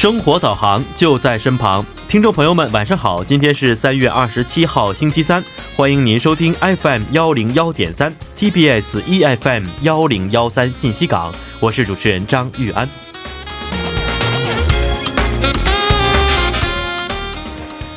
[0.00, 3.22] 生活导航就在身旁，听众朋友们，晚上好！
[3.22, 5.44] 今天是三月二十七号，星期三，
[5.76, 12.88] 欢迎您收听 FM 幺零幺点三 TBS EFM 幺零幺三信息港，我是主持人张玉安。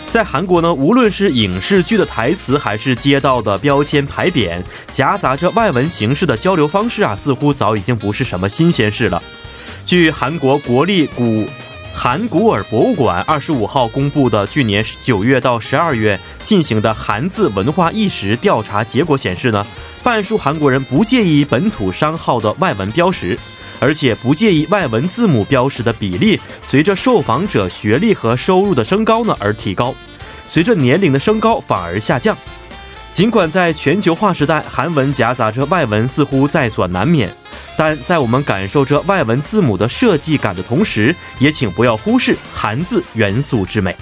[0.10, 9.24] 在韩国呢，无论是影视剧的台词，还是街道的标签牌匾，夹杂着外文形式的交流方式啊，似乎早已经不是什么新鲜事了。
[9.86, 11.46] 据韩国国立古
[11.96, 19.66] 韩古尔博物馆二十五号公布的去年九月到十二月进行的韩字文化意识调查结果显示呢，
[20.04, 23.38] 半数韩国人不介意本土商号的外文标识，
[23.80, 29.96] 而且不介意外文字母标识的比例随着受访者学历和收入的升高呢而提高，
[30.48, 32.36] 随着年龄的升高反而下降。
[33.14, 37.32] 尽管在全球化时代，韩文夹杂着外文似乎在所难免。
[37.78, 43.96] 但在我们感受着外文字母的设计感的同时，也请不要忽视韩字元素之美。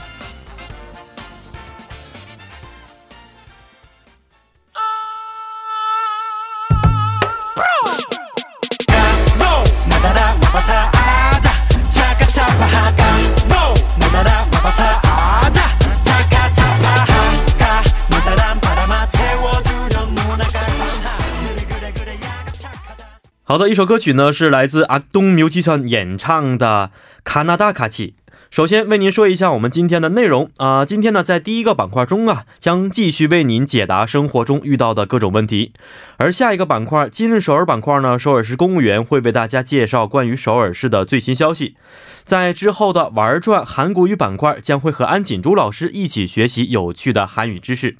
[23.51, 26.89] 好的，一首歌曲呢是来自阿东牛基川演唱的
[27.25, 28.15] 《卡纳达卡奇》。
[28.49, 35.73] 首先为您说一下我们今天的内容啊，今天呢在第一个板块中啊，将继续为您解答生活中遇到的各种问题。
[36.15, 41.75] 而下一个板块今日首尔板块呢，首尔市公务员会为大家介绍关于首尔市的最新消息。
[42.23, 47.97] 在之后的玩转韩国语板块，将会和安锦珠老师一起学习有趣的韩语知识。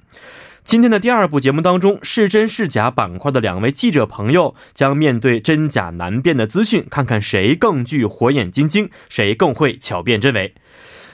[0.64, 10.54] 今天的第二部节目当中，是真是假板块的两位记者朋友将面对真假难辨的资讯，看看谁更具火眼金睛，谁更会巧辨真伪。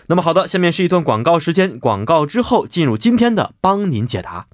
[0.08, 4.48] 那么好的，下面是一段广告时间，广告之后进入今天的帮您解答。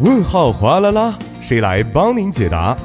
[0.00, 2.76] 问号哗啦啦，谁来帮您解答？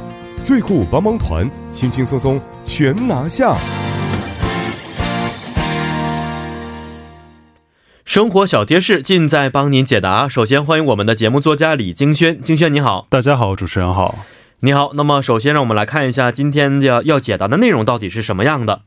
[0.43, 3.55] 最酷帮帮团，轻轻松松全拿下。
[8.15, 10.25] 生活小贴士尽在帮您解答。
[10.29, 14.19] 首先欢迎我们的节目作家李金轩，金轩你好，大家好，主持人好，
[14.61, 14.91] 你好。
[14.93, 18.83] 那么首先让我们来看一下今天要要解答的内容到底是什么样的。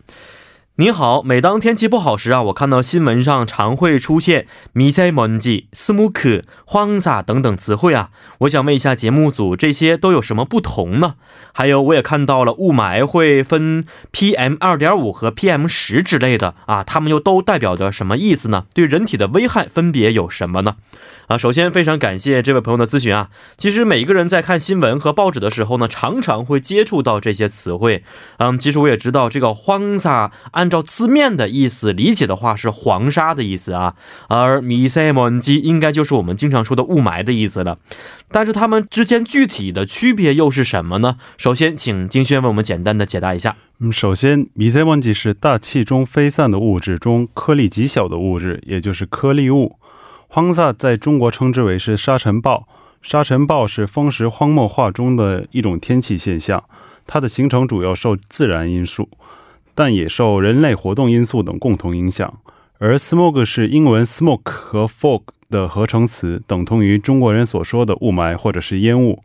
[0.81, 8.11] 你好每当天气不好时啊我看到新闻上常会出现米塞满季斯姆克荒撒等等词汇啊
[8.43, 11.17] 我想问一下节目组这些都有什么不同呢？
[11.53, 18.67] 还有我也看到了雾霾会分 pm 二点五和 pm 十之类的啊它们又都代表着什么意思呢？
[18.73, 20.77] 对人体的危害分别有什么呢？
[21.27, 28.05] 啊首先非常感谢这位朋友的咨询啊其实每一个人在看新闻和报纸的时候呢常常会接触到这些词汇。
[28.37, 33.95] 嗯其实我也知道这个荒撒安按照字面的意思理解的话是黄沙的意思啊，
[34.29, 37.79] 而米塞蒙基应该就是我们经常说的雾霾的意思了。
[38.31, 41.17] 但是它们之间具体的区别又是什么呢？
[41.39, 43.57] 首先，请金轩为我们简单的解答一下。
[43.79, 49.77] 嗯，首先，米塞蒙基是大气中飞散的物质中颗粒极小的物质，也就是颗粒物。
[50.27, 52.69] 荒萨在中国称之为是沙尘暴，
[53.01, 56.63] 沙尘暴是风蚀荒漠化中的一种天气现象，
[57.07, 59.09] 它的形成主要受自然因素，
[59.79, 62.41] 但也受人类活动因素等共同影响。
[62.79, 69.23] 而 smog 是英文 smoke 和 fog 的合成词，等同于中国人所说的雾霾或者是烟雾。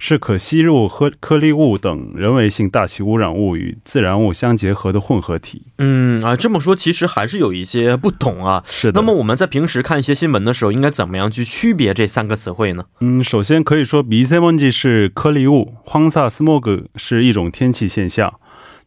[0.00, 5.62] 是可吸入和颗粒物等人为性大气污染物与自然物相结合的混合体。
[5.78, 8.62] 嗯啊，这么说其实还是有一些不同啊。
[8.64, 9.00] 是的。
[9.00, 12.84] 那么我们在平时看一些新闻的时候，应该怎么样去区别这三个词汇呢？
[13.00, 18.32] 嗯，首先可以说，B C M G 是颗粒物，荒萨 smog 是一种天气现象。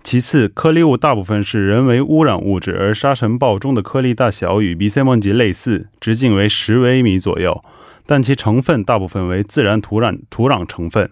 [0.03, 7.61] 其次，颗粒物大部分是人为污染物质，而沙尘暴中的颗粒大小与 B C M G 类似，直径为十微米左右。
[8.07, 11.09] 但其成分大部分为自然土壤土壤成分，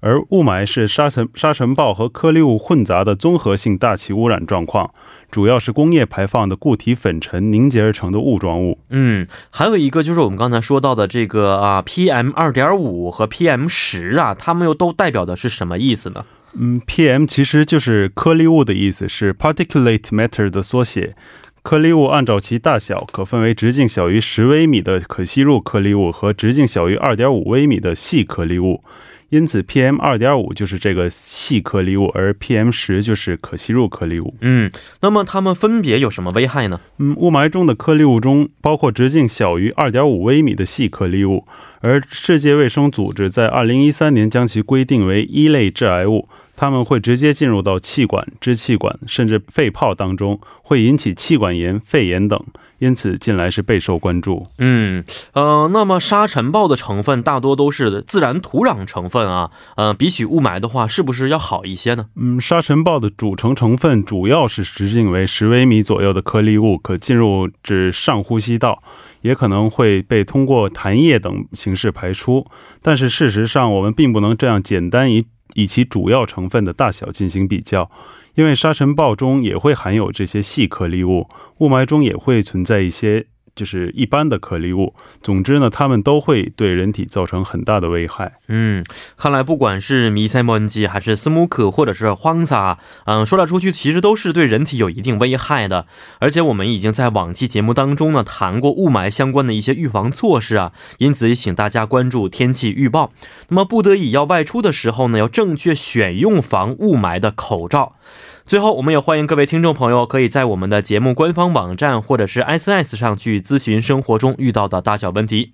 [0.00, 4.92] 而雾霾是沙尘沙尘暴和颗粒物混杂的综合性大气污染状况，
[5.30, 8.78] 主要是工业排放的固体粉尘凝结而成的雾状物。
[8.90, 16.24] 嗯，还有一个就是我们刚才说到的这个啊，PM 二点五和 PM 十啊，它们又都代表的是什么意思呢？
[16.54, 21.14] 嗯，PM 其实就是颗粒物的意思，是 particulate matter 的缩写。
[21.62, 28.80] 颗粒物按照其大小可分为直径小于十微米的可吸入颗粒物和直径小于二点五微米的细颗粒物，
[29.28, 34.34] 因此 PM 二点五就是这个细颗粒物，而 PM 十就是可吸入颗粒物。
[34.40, 34.70] 嗯，
[35.02, 36.80] 那么它们分别有什么危害呢？
[36.98, 41.44] 嗯，雾霾中的颗粒物中包括直径小于二点五微米的细颗粒物，
[41.80, 46.26] 而世界卫生组织在二零一三年将其规定为一类致癌物。
[46.60, 52.42] 它们会直接进入到气管、支气管甚至肺泡当中，会引起气管炎、肺炎等。
[52.80, 54.46] 因此，近来是备受关注。
[54.58, 62.06] 嗯，呃，那么沙尘暴的成分大多都是自然土壤成分啊，呃，比起雾霾的话，是不是要好一些呢？
[62.16, 68.80] 嗯，沙尘暴的组成成分主要是直径为十微米左右的颗粒物，可进入至上呼吸道，
[69.22, 72.46] 也可能会被通过痰液等形式排出。
[72.80, 75.24] 但是事实上，我们并不能这样简单以
[75.58, 77.90] 以其主要成分的大小进行比较。
[78.36, 81.26] 因为沙尘暴中也会含有这些细颗粒物，
[81.58, 83.26] 雾霾中也会存在一些
[83.58, 84.94] 就是一般的颗粒物。
[85.20, 88.34] 总之呢，它们都会对人体造成很大的危害。
[88.46, 88.84] 嗯，
[89.16, 95.86] 看来不管是迷彩蒙基还是斯木克或者是荒撒，嗯，说来出去其实都是对人体有一定危害的。
[96.20, 103.12] 而且我们已经在往期节目当中呢谈过雾霾相关的一些预防措施啊，因此也请大家关注天气预报。
[103.48, 107.96] 那么不得已要外出的时候呢，要正确选用防雾霾的口罩。
[108.44, 115.52] 最后，我们也欢迎各位听众朋友可以在我们的节目官方网站或者是 S S 上去咨询生活中遇到的大小问题。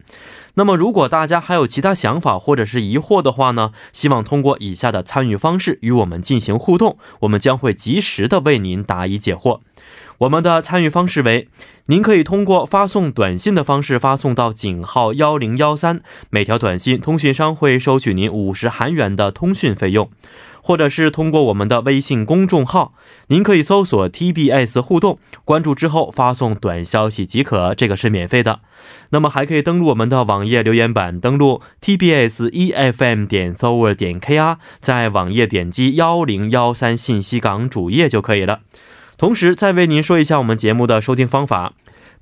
[0.55, 9.61] 那么，如果大家还有其他想法或者是疑惑的话呢，希望通过以下的参与方式与我们进行互动，我们将会及时的为您答疑解惑。
[10.19, 11.49] 我们的参与方式为：
[11.87, 16.00] 您可以通过发送短信的方式发送到井号幺零幺三，
[16.31, 20.08] 每条短信通讯商会收取您五十韩元的通讯费用。
[20.66, 22.94] 或者是通过我们的微信公众号，
[23.26, 28.61] 您可以搜索 TBS 互动，关注之后发送短消息即可，这个是免费的。
[29.11, 38.61] 那么还可以登录我们的网页留言板，登录 TBS EFM 点 s o v e r 点 KR，在网页点击幺零幺三信息港主页就可以了。
[39.19, 41.75] 同时再为您说一下我们节目的收听方法。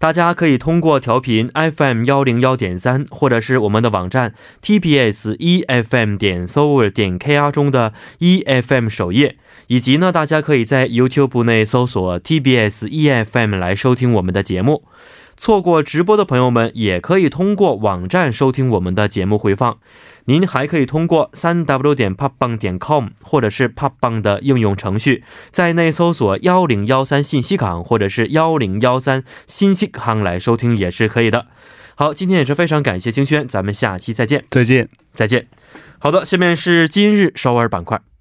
[0.03, 8.89] 大家可以通过调频 FM 幺零幺点三，或者是我们的网站 TBS EFM 点 s o v e r 点 KR 中的 EFM
[8.89, 9.37] 首页，
[9.69, 14.83] 以及呢，大家可以在 YouTube 内搜索 TBS EFM 来收听我们的节目。
[15.37, 19.79] 错过直播的朋友们，也可以通过网站收听我们的节目回放。
[20.27, 31.47] 您还可以通过三 w 点 popbang 点 com 或者是 popbang 的应用程序，在内搜索幺零幺三信息港或者是幺零幺三信息港来收听也是可以的。
[31.95, 35.47] 好，今天也是非常感谢清轩，咱们下期再见，再见，再见。
[35.99, 38.12] 好的，下面是今日首尔板块。